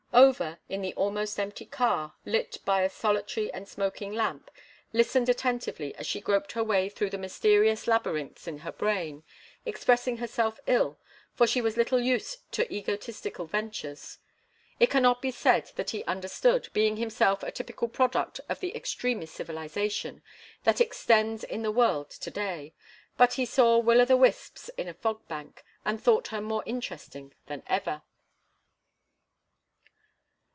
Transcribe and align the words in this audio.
Over, 0.13 0.59
in 0.69 0.81
the 0.81 0.93
almost 0.95 1.39
empty 1.39 1.65
car, 1.65 2.15
lit 2.25 2.57
by 2.65 2.81
a 2.83 2.89
solitary 2.89 3.51
and 3.53 3.67
smoking 3.67 4.11
lamp, 4.13 4.51
listened 4.93 5.29
attentively 5.29 5.95
as 5.95 6.05
she 6.05 6.19
groped 6.21 6.51
her 6.51 6.63
way 6.63 6.89
through 6.89 7.09
the 7.11 7.17
mysterious 7.17 7.87
labyrinths 7.87 8.45
in 8.47 8.59
her 8.59 8.71
brain, 8.73 9.23
expressing 9.65 10.17
herself 10.17 10.59
ill, 10.67 10.99
for 11.33 11.47
she 11.47 11.61
was 11.61 11.77
little 11.77 11.99
used 11.99 12.51
to 12.51 12.71
egotistical 12.71 13.45
ventures. 13.45 14.19
It 14.81 14.89
cannot 14.91 15.21
be 15.21 15.31
said 15.31 15.71
that 15.77 15.91
he 15.91 16.03
understood, 16.03 16.67
being 16.73 16.97
himself 16.97 17.41
a 17.41 17.49
typical 17.51 17.87
product 17.87 18.41
of 18.49 18.59
the 18.59 18.75
extremest 18.75 19.33
civilization 19.33 20.21
that 20.65 20.81
exists 20.81 21.45
in 21.45 21.61
the 21.63 21.71
world 21.71 22.09
to 22.11 22.29
day; 22.31 22.73
but 23.17 23.33
he 23.35 23.45
saw 23.45 23.79
will 23.79 24.01
o' 24.01 24.05
the 24.05 24.17
wisps 24.17 24.69
in 24.77 24.87
a 24.89 24.93
fog 24.93 25.25
bank, 25.29 25.63
and 25.85 26.01
thought 26.03 26.27
her 26.27 26.41
more 26.41 26.63
interesting 26.65 27.33
than 27.47 27.63
ever. 27.67 28.01